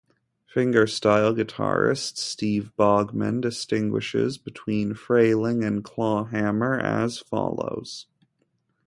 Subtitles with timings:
[0.51, 8.07] Fingerstyle guitarist Steve Baughman distinguishes between frailing and clawhammer as follows.